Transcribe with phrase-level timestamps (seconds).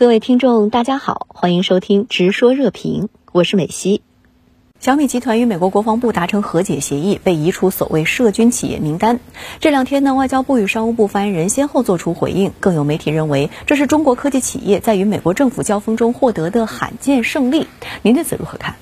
[0.00, 4.00] 各位听众，大家好，欢迎收听《直说热评》，我是美西。
[4.78, 9.20] 小米集团与美国国防部达成和解协议，被移出所谓涉军企业名单。
[9.58, 17.66] 这两天呢，外交部与商务部发言人先后作出回应，更有媒体认为这是中国科技企业在与美国政府交锋中获得的罕见胜利。
[18.00, 18.76] 您对此如何看？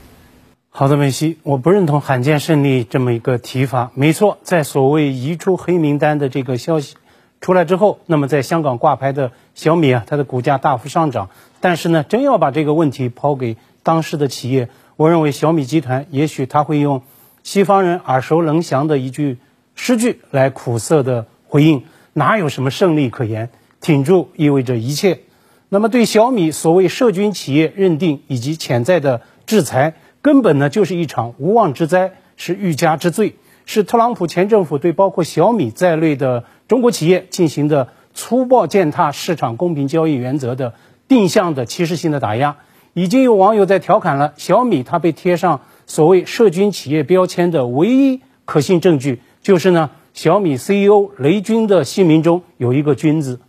[0.71, 3.91] 好的，美西，我不认同“罕见胜利”这么一个提法。
[3.95, 6.95] 没错，在所谓移出黑名单的这个消息
[7.41, 11.31] 出来之后，那么在香港挂牌的小米啊，它的股价大幅上涨。
[11.61, 17.03] 但是呢，真要把这个问题抛给当时的企业，我认为小米集团也许他会用
[17.43, 19.39] 西方人耳熟能详的一句
[19.75, 23.51] 诗句来苦涩的回应：哪有什么胜利可言？
[23.81, 25.23] 挺住意味着一切。
[25.69, 33.35] 那么对小米所谓涉军企业认定以及潜在的制裁，根本呢就是一场无妄之灾，是欲加之罪，
[33.67, 40.75] 是特朗普前政府对包括小米在内的中国企业进行的粗暴践踏市场公平交易原则的。
[41.09, 42.59] 定向的歧视性的打压，
[42.93, 53.41] 已经有网友在调侃了小米，它被贴上所谓涉军企业标签的唯一可信证据，就是呢，小米 CEO 雷军的姓名中有一个“军”字。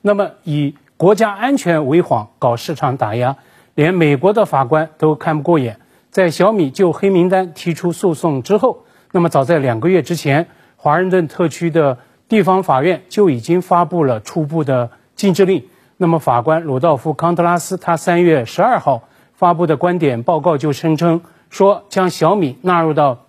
[0.00, 3.36] 那么以国家安全为幌搞市场打压，
[3.74, 5.80] 连美国的法官都看不过眼。
[6.10, 11.98] 在小米就黑名单提出诉讼之后，那么早在两个月之前，华盛顿特区的
[12.32, 15.64] 地方法院就已经发布了初步的禁制令。
[15.98, 19.02] 那么，法官鲁道夫·康特拉斯他三月十二号
[19.34, 23.26] 发布的观点报告就声称说，将小米纳入到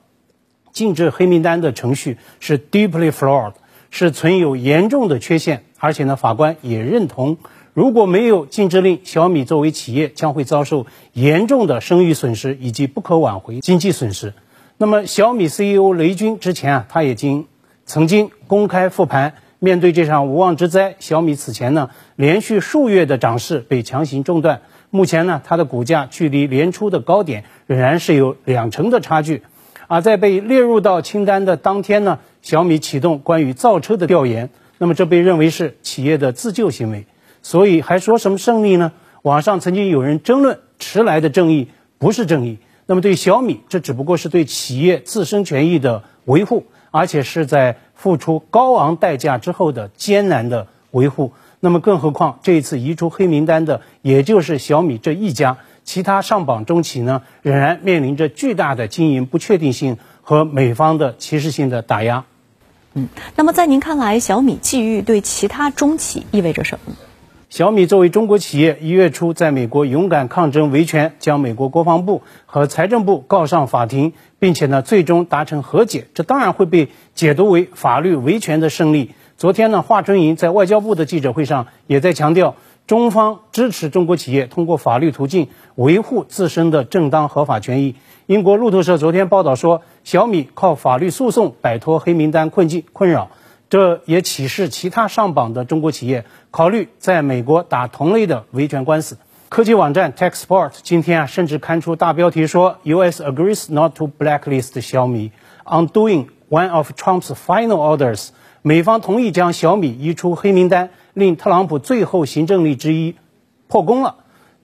[0.71, 3.51] 禁止黑名单的程序是 deeply flawed，
[3.91, 5.65] 是存有严重的缺陷。
[5.79, 7.35] 而且呢，法官也认同，
[7.73, 14.33] 如果没有禁止令，小米作为企业将会遭受严重的声誉损失以及不可挽回经济损失。
[14.77, 17.47] 那么，小米 CEO 雷军之前啊，他已经
[17.85, 19.35] 曾经公开复盘。
[19.59, 24.61] 面对这场无妄之灾，小米此前呢连续数月的涨势被强行中断。
[24.89, 29.41] 目前呢，它的股价距离年初的高点仍然是有两成的差距。
[29.87, 34.49] 而在被列入到清单的当天呢，小米启动关于造车的调研，
[34.79, 37.05] 那么这被认为是企业的自救行为。
[37.41, 38.91] 所以还说什么胜利呢？
[39.21, 41.69] 网上曾经有人争论迟来的正义
[41.99, 42.57] 不是正义。
[42.85, 46.65] 那么对小米，这只不过是对企业自身权益的维护。
[46.93, 51.33] 而且是在付出高昂代价之后的艰难的维护。
[51.59, 62.25] 那么，更何况这一次移出黑名单的，也就是小米这一家，其他上榜中企呢，仍然面临着巨大的经营不确定性和美方的歧视性的打压。
[62.93, 66.93] 嗯，那么在您看来，小米际遇对其他中企意味着什么？
[67.53, 79.11] 小米作为中国企业，一月初在美国勇敢抗争维权，将美国国防部和财政部告上法庭，并且呢最终达成和解，这当然会被解读为法律维权的胜利。
[79.37, 82.55] 昨天呢，华春莹在外交部的记者会上也在强调，
[82.87, 87.93] 中方支持中国企业通过法律途径维护自身的正当合法权益。
[88.25, 93.29] 英国路透社昨天报道说，小米靠法律诉讼摆脱黑名单困境困扰。
[93.73, 99.17] 这也启示其他上榜的中国企业考虑在美国打同类的维权官司。
[99.49, 103.23] 科技网站 TechSport 今天啊，甚至刊出大标题说：“U.S.
[103.23, 105.31] agrees not to blacklist 小米
[105.65, 108.29] on doing one of Trump's final orders。”
[108.61, 113.15] 美方同意将小米移出黑名单，令特朗普最后行政令之一
[113.67, 114.17] 破功了。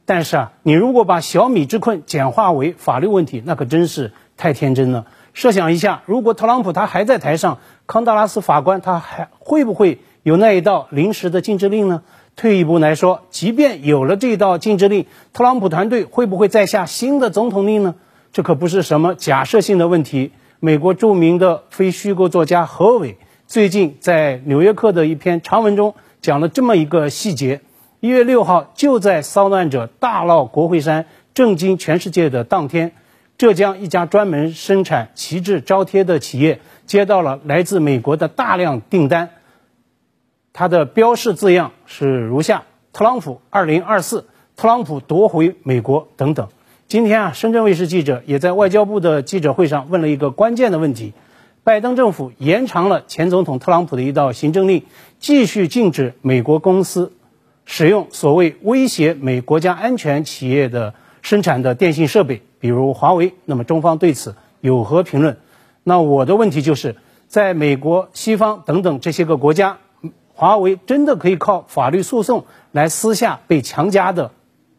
[0.05, 5.07] 但是啊，你如果把小米之困简化为法律问题，那可真是太天真了。
[5.39, 12.01] 设想一下，如果特朗普他还在台上，康达拉斯法官他还会不会有那一道临时的禁制令呢？
[12.35, 17.95] 退一步来说，即便有了这道禁制令，特朗普团队会不会再下新的总统令呢？
[18.33, 20.33] 这可不是什么假设性的问题。
[20.59, 23.17] 美国著名的非虚构作家何伟
[23.47, 27.61] 最近在《纽约客》的一篇长文中讲了这么一个细节：
[28.01, 32.91] 一月六号，就在骚乱者大闹国会山、震惊全世界的当天。
[33.39, 39.29] 浙江一家专门生产旗帜招贴的企业接到了来自美国的大量订单，
[40.51, 44.25] 它的标示字样是如下：特朗普二零二四，
[44.57, 46.49] 特朗普夺回美国等等。
[46.89, 51.13] 今天啊，深圳卫视记者也在外交部的记者会上问了一个关键的问题：
[51.63, 54.83] 拜登政府延长了前总统特朗普的一道行政令，
[55.17, 57.13] 继续禁止美国公司
[57.63, 62.41] 使用所谓威胁美国家安全企业的生产的电信设备。
[62.59, 65.37] 比如华为，那么中方对此有何评论？
[65.83, 69.77] 那我的问题就是，在美国、西方等等这些个国家，
[70.33, 74.31] 华为真的可以靠法律诉讼来撕下被强加的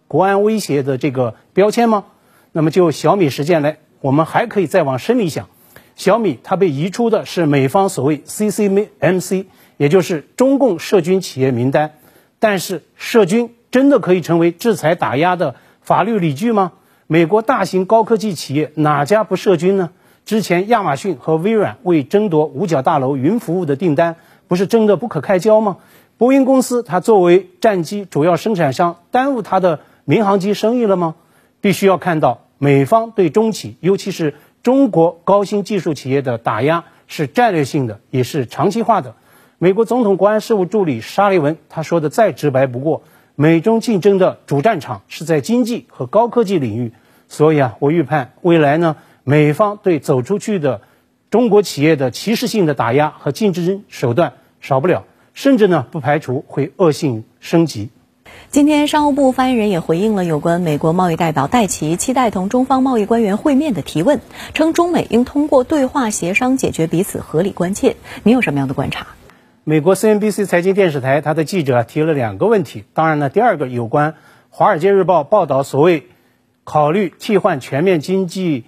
[0.09, 2.05] 国安威胁的这个标签吗？
[2.53, 5.49] 那么就小米事件来，我们还可以再往深里想，
[5.97, 9.47] 小米它被移出的是美方所谓 CCMC，
[9.77, 11.95] 也就是中共涉军企业名单，
[12.39, 15.55] 但是涉军真的可以成为制裁打压的
[15.91, 16.71] 法律理据吗？
[17.09, 19.91] 美国大型高科技企业哪家不涉军呢？
[20.25, 24.15] 之前亚马逊和微软为争夺五角大楼云服务的订单，
[24.47, 25.79] 不是争得不可开交吗？
[26.17, 31.17] 波音公司它作为战机主要生产商，耽误它的民航机生意了吗？
[31.61, 39.17] 必须要看到美方对中企，尤其是中国高新技术企业的打压是战略性的，也是长期化的。
[39.59, 43.03] 美国总统国安事务助理沙利文他说的再直白不过，
[43.43, 46.93] 美中竞争的主战场是在经济和高科技领域。
[47.27, 50.83] 所以啊，我预判未来呢，美方对走出去的
[51.31, 57.89] 中国企业的歧视性的打压和竞争手段少不了，甚至呢，不排除会恶性升级。
[58.51, 64.21] 今天，商务部发言人也回应了有关美国贸易代表戴奇期待同中方贸易官员会面的提问，
[64.53, 67.97] 称中美应通过对话协商解决彼此合理关切。
[68.23, 69.07] 您有什么样的观察？
[69.71, 72.83] 美国 CNBC 财经电视台，他的记者提了两个问题。
[72.93, 74.13] 当然呢，第二个有关
[74.49, 76.09] 《华尔街日报》报道所谓
[76.65, 78.65] 考虑替换全面经济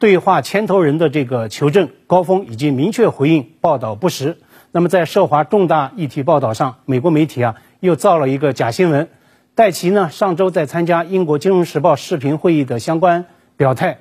[0.00, 4.38] 对话牵头人的这个求证，高峰已经明确回应报道不实。
[4.72, 9.08] 那么在涉华重大议题报道上，美国媒体啊又造了一个假新闻。
[9.54, 13.26] 戴奇呢上周在参加英国《金融时报》视频会议的相关
[13.56, 13.98] 表态，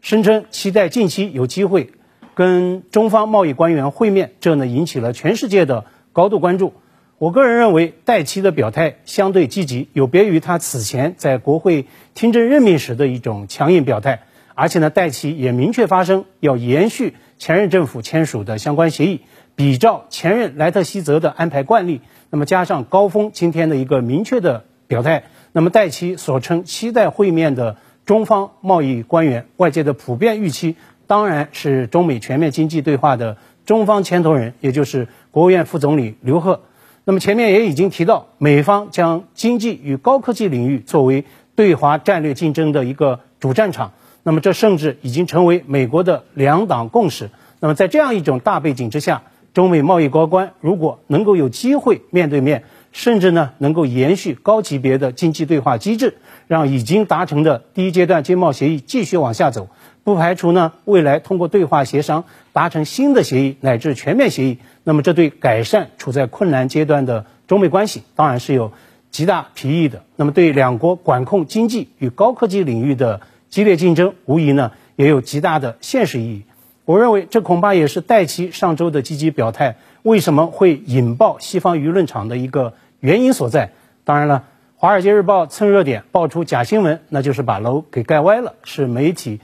[0.00, 1.92] 声称期待近期有机会。
[2.40, 5.84] 跟中方贸易官员会面，这呢引起了全世界的
[6.14, 6.72] 高度关注。
[7.18, 11.84] 我个人认为，戴奇的表态相对积极，有别于他此前在国会
[12.14, 14.22] 听证任命时的一种强硬表态。
[14.54, 19.20] 而且呢，戴奇也明确发声，要延续前任政府签署的相关协议，
[19.54, 22.00] 比照前任莱特希泽的安排惯例。
[22.30, 27.76] 那么加上高峰今天的一个明确的表态，那么戴奇所称期待会面的
[28.06, 30.76] 中方贸易官员，外界的普遍预期。
[31.10, 33.36] 当然是中美全面经济对话的
[33.66, 36.60] 中方牵头人，也就是国务院副总理刘鹤。
[37.02, 41.24] 那么前面也已经提到，美方将经济与高科技领域作为
[41.56, 43.90] 对华战略竞争的一个主战场。
[44.22, 47.30] 那么这甚至已经成为美国的两党共识。
[47.58, 49.22] 那么在这样一种大背景之下，
[49.52, 52.62] 中美贸易高官如果能够有机会面对面，
[52.92, 59.68] 甚至呢能够延续高级别的经济对话机制，让已经达成的第一阶段经贸协议继续往下走。
[60.10, 68.72] 不排除呢，未来通过对话协商达成新的协议乃至全面协议，那么这对改善处在困难阶段的中美关系当然是有
[69.12, 70.02] 极大裨益的。
[70.16, 73.20] 那么对两国管控经济与高科技领域的
[73.50, 76.42] 激烈竞争，无疑呢也有极大的现实意义。
[76.84, 83.70] 我认为这恐怕也是戴奇上周的积极表态为什么会引爆西方舆论场的一个原因所在。
[84.02, 84.38] 当然了，
[84.74, 89.40] 《华尔街日报》蹭热点爆出假新闻，那就是把楼给盖歪了，是媒体。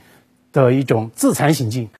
[0.51, 1.89] 的一种自残行径。